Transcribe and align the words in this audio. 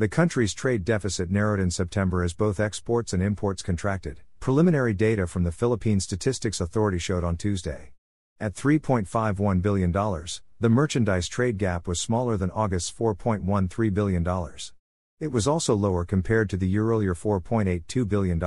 The 0.00 0.08
country's 0.08 0.54
trade 0.54 0.86
deficit 0.86 1.30
narrowed 1.30 1.60
in 1.60 1.70
September 1.70 2.24
as 2.24 2.32
both 2.32 2.58
exports 2.58 3.12
and 3.12 3.22
imports 3.22 3.60
contracted, 3.60 4.22
preliminary 4.40 4.94
data 4.94 5.26
from 5.26 5.42
the 5.42 5.52
Philippine 5.52 6.00
Statistics 6.00 6.58
Authority 6.58 6.96
showed 6.96 7.22
on 7.22 7.36
Tuesday. 7.36 7.90
At 8.40 8.54
$3.51 8.54 9.60
billion, 9.60 9.92
the 9.92 10.68
merchandise 10.70 11.28
trade 11.28 11.58
gap 11.58 11.86
was 11.86 12.00
smaller 12.00 12.38
than 12.38 12.50
August's 12.52 12.90
$4.13 12.90 13.92
billion. 13.92 14.26
It 15.20 15.32
was 15.32 15.46
also 15.46 15.74
lower 15.74 16.06
compared 16.06 16.48
to 16.48 16.56
the 16.56 16.66
year 16.66 16.88
earlier 16.88 17.14
$4.82 17.14 18.08
billion. 18.08 18.40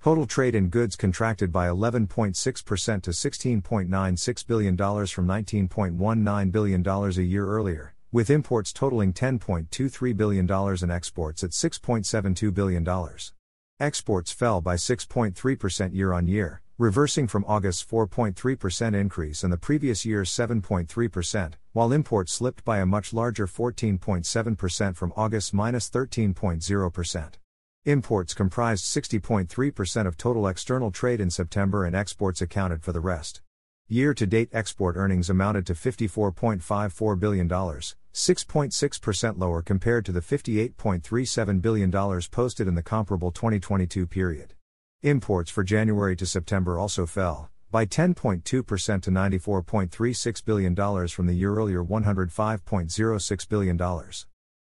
Total 0.00 0.26
trade 0.26 0.54
in 0.54 0.68
goods 0.68 0.94
contracted 0.94 1.50
by 1.50 1.66
11.6% 1.66 3.02
to 3.02 3.10
$16.96 3.10 4.46
billion 4.46 4.76
from 4.76 5.26
$19.19 5.26 6.52
billion 6.52 6.86
a 6.86 7.10
year 7.20 7.46
earlier, 7.48 7.94
with 8.12 8.28
imports 8.28 8.72
totaling 8.72 9.12
$10.23 9.12 10.16
billion 10.16 10.50
and 10.50 10.92
exports 10.92 11.42
at 11.42 11.50
$6.72 11.50 12.52
billion. 12.52 12.86
Exports 13.80 14.30
fell 14.30 14.60
by 14.60 14.76
6.3% 14.76 15.94
year 15.94 16.12
on 16.12 16.26
year, 16.26 16.60
reversing 16.76 17.26
from 17.26 17.44
August's 17.48 17.82
4.3% 17.82 18.94
increase 18.94 19.42
and 19.42 19.52
the 19.52 19.56
previous 19.56 20.04
year's 20.04 20.30
7.3%, 20.30 21.54
while 21.72 21.92
imports 21.92 22.32
slipped 22.32 22.64
by 22.64 22.78
a 22.78 22.86
much 22.86 23.14
larger 23.14 23.46
14.7% 23.46 24.96
from 24.96 25.12
August's 25.16 25.54
minus 25.54 25.88
13.0%. 25.88 27.32
Imports 27.84 28.34
comprised 28.34 28.84
60.3% 28.84 30.06
of 30.06 30.16
total 30.16 30.46
external 30.46 30.90
trade 30.90 31.20
in 31.20 31.30
September 31.30 31.84
and 31.84 31.96
exports 31.96 32.40
accounted 32.40 32.82
for 32.82 32.92
the 32.92 33.00
rest. 33.00 33.40
Year 33.88 34.14
to 34.14 34.26
date 34.26 34.48
export 34.52 34.96
earnings 34.96 35.28
amounted 35.28 35.66
to 35.66 35.74
$54.54 35.74 37.20
billion, 37.20 37.46
6.6% 37.46 39.38
lower 39.38 39.60
compared 39.60 40.06
to 40.06 40.12
the 40.12 40.20
$58.37 40.20 41.60
billion 41.60 41.90
posted 42.30 42.68
in 42.68 42.74
the 42.74 42.82
comparable 42.82 43.30
2022 43.30 44.06
period. 44.06 44.54
Imports 45.02 45.50
for 45.50 45.62
January 45.62 46.16
to 46.16 46.24
September 46.24 46.78
also 46.78 47.04
fell, 47.04 47.50
by 47.70 47.84
10.2% 47.84 48.42
to 48.44 48.62
$94.36 49.10 50.44
billion 50.44 51.08
from 51.08 51.26
the 51.26 51.34
year 51.34 51.54
earlier 51.54 51.84
$105.06 51.84 53.48
billion. 53.48 53.78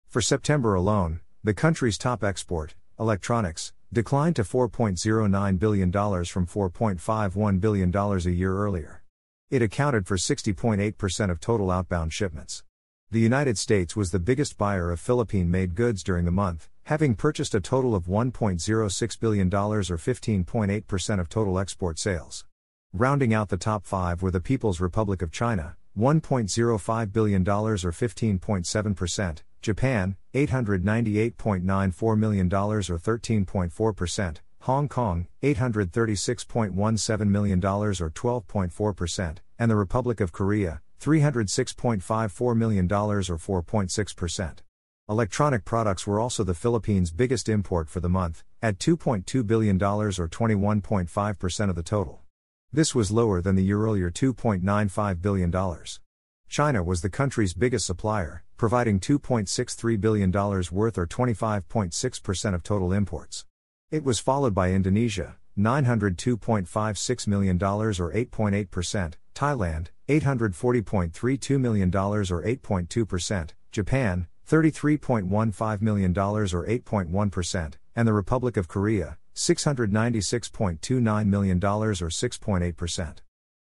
For 0.06 0.20
September 0.20 0.74
alone, 0.74 1.20
the 1.42 1.54
country's 1.54 1.96
top 1.96 2.22
export, 2.22 2.74
electronics, 2.98 3.72
declined 3.92 4.36
to 4.36 4.42
$4.09 4.42 5.58
billion 5.58 5.92
from 5.92 6.46
$4.51 6.46 7.60
billion 7.60 7.96
a 7.96 8.18
year 8.30 8.56
earlier. 8.58 9.03
It 9.50 9.62
accounted 9.62 10.06
for 10.06 10.16
60.8% 10.16 11.30
of 11.30 11.38
total 11.38 11.70
outbound 11.70 12.12
shipments. 12.12 12.64
The 13.10 13.20
United 13.20 13.58
States 13.58 13.94
was 13.94 14.10
the 14.10 14.18
biggest 14.18 14.56
buyer 14.58 14.90
of 14.90 14.98
Philippine 14.98 15.50
made 15.50 15.74
goods 15.74 16.02
during 16.02 16.24
the 16.24 16.30
month, 16.30 16.68
having 16.84 17.14
purchased 17.14 17.54
a 17.54 17.60
total 17.60 17.94
of 17.94 18.06
$1.06 18.06 19.20
billion 19.20 19.46
or 19.54 19.80
15.8% 19.82 21.20
of 21.20 21.28
total 21.28 21.58
export 21.58 21.98
sales. 21.98 22.44
Rounding 22.92 23.34
out 23.34 23.50
the 23.50 23.56
top 23.56 23.84
five 23.84 24.22
were 24.22 24.30
the 24.30 24.40
People's 24.40 24.80
Republic 24.80 25.20
of 25.22 25.30
China, 25.30 25.76
$1.05 25.98 27.12
billion 27.12 27.42
or 27.48 27.76
15.7%, 27.76 29.42
Japan, 29.62 30.16
$898.94 30.34 32.18
million 32.18 32.46
or 32.46 32.80
13.4%, 32.80 34.36
Hong 34.64 34.88
Kong, 34.88 35.26
$836.17 35.42 37.28
million 37.28 37.58
or 37.62 37.92
12.4%, 37.92 39.36
and 39.58 39.70
the 39.70 39.76
Republic 39.76 40.22
of 40.22 40.32
Korea, 40.32 40.80
$306.54 41.02 42.56
million 42.56 42.86
or 42.90 43.20
4.6%. 43.20 44.58
Electronic 45.06 45.66
products 45.66 46.06
were 46.06 46.18
also 46.18 46.42
the 46.42 46.54
Philippines' 46.54 47.10
biggest 47.10 47.50
import 47.50 47.90
for 47.90 48.00
the 48.00 48.08
month, 48.08 48.42
at 48.62 48.78
$2.2 48.78 49.46
billion 49.46 49.76
or 49.76 50.10
21.5% 50.10 51.68
of 51.68 51.76
the 51.76 51.82
total. 51.82 52.22
This 52.72 52.94
was 52.94 53.12
lower 53.12 53.42
than 53.42 53.56
the 53.56 53.64
year 53.64 53.82
earlier 53.82 54.10
$2.95 54.10 55.20
billion. 55.20 55.52
China 56.48 56.82
was 56.82 57.02
the 57.02 57.10
country's 57.10 57.52
biggest 57.52 57.84
supplier, 57.84 58.44
providing 58.56 58.98
$2.63 58.98 60.00
billion 60.00 60.32
worth 60.32 60.96
or 60.96 61.06
25.6% 61.06 62.54
of 62.54 62.62
total 62.62 62.94
imports. 62.94 63.44
It 63.90 64.02
was 64.02 64.18
followed 64.18 64.54
by 64.54 64.72
Indonesia, 64.72 65.36
$902.56 65.56 67.26
million 67.28 67.56
or 67.62 68.12
8.8%, 68.12 69.12
Thailand, 69.34 69.86
$840.32 70.08 71.60
million 71.60 71.88
or 71.88 72.42
8.2%, 72.42 73.50
Japan, 73.70 74.26
$33.15 74.48 75.80
million 75.80 76.10
or 76.18 76.34
8.1%, 76.66 77.74
and 77.94 78.08
the 78.08 78.12
Republic 78.12 78.56
of 78.56 78.66
Korea, 78.66 79.16
$696.29 79.36 81.26
million 81.26 81.58
or 81.58 81.92
6.8%. 81.92 83.16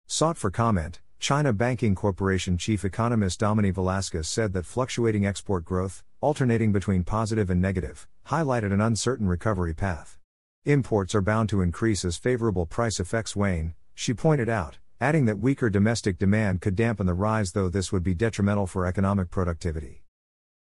Sought 0.07 0.37
for 0.39 0.51
comment, 0.51 1.01
China 1.23 1.53
Banking 1.53 1.95
Corporation 1.95 2.59
chief 2.59 2.85
economist 2.85 3.39
Domini 3.39 3.71
Velasquez 3.71 4.27
said 4.27 4.53
that 4.55 4.67
fluctuating 4.67 5.25
export 5.25 5.65
growth, 5.65 6.03
alternating 6.21 6.73
between 6.73 7.05
positive 7.05 7.49
and 7.49 7.63
negative, 7.63 8.09
highlighted 8.27 8.73
an 8.73 8.81
uncertain 8.81 9.29
recovery 9.29 9.73
path. 9.73 10.19
Imports 10.65 11.15
are 11.15 11.23
bound 11.23 11.49
to 11.49 11.61
increase 11.61 12.05
as 12.05 12.17
favorable 12.17 12.67
price 12.67 12.99
effects 12.99 13.37
wane, 13.37 13.75
she 13.95 14.13
pointed 14.13 14.49
out, 14.49 14.79
adding 15.01 15.27
that 15.27 15.39
weaker 15.39 15.71
domestic 15.71 16.19
demand 16.19 16.61
could 16.61 16.75
dampen 16.75 17.07
the 17.07 17.15
rise, 17.15 17.53
though 17.53 17.69
this 17.69 17.93
would 17.93 18.03
be 18.03 18.15
detrimental 18.15 18.67
for 18.67 18.85
economic 18.85 19.31
productivity. 19.31 20.03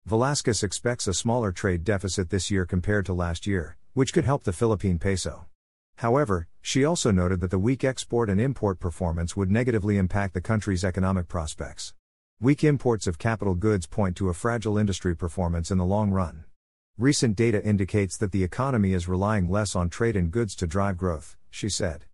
Velasquez 0.06 0.62
expects 0.62 1.06
a 1.06 1.12
smaller 1.12 1.52
trade 1.52 1.84
deficit 1.84 2.30
this 2.30 2.50
year 2.50 2.64
compared 2.64 3.04
to 3.04 3.12
last 3.12 3.46
year, 3.46 3.76
which 3.92 4.14
could 4.14 4.24
help 4.24 4.44
the 4.44 4.54
Philippine 4.54 4.98
peso. 4.98 5.44
However, 5.98 6.46
she 6.60 6.84
also 6.84 7.10
noted 7.10 7.40
that 7.40 7.50
the 7.50 7.58
weak 7.58 7.82
export 7.82 8.30
and 8.30 8.40
import 8.40 8.78
performance 8.78 9.36
would 9.36 9.50
negatively 9.50 9.96
impact 9.96 10.32
the 10.32 10.40
country's 10.40 10.84
economic 10.84 11.26
prospects. 11.26 11.92
Weak 12.40 12.62
imports 12.62 13.08
of 13.08 13.18
capital 13.18 13.56
goods 13.56 13.88
point 13.88 14.16
to 14.16 14.28
a 14.28 14.34
fragile 14.34 14.78
industry 14.78 15.16
performance 15.16 15.72
in 15.72 15.78
the 15.78 15.84
long 15.84 16.12
run. 16.12 16.44
Recent 16.98 17.34
data 17.34 17.60
indicates 17.64 18.16
that 18.16 18.30
the 18.30 18.44
economy 18.44 18.92
is 18.92 19.08
relying 19.08 19.50
less 19.50 19.74
on 19.74 19.90
trade 19.90 20.14
and 20.14 20.30
goods 20.30 20.54
to 20.56 20.68
drive 20.68 20.96
growth, 20.96 21.36
she 21.50 21.68
said. 21.68 22.04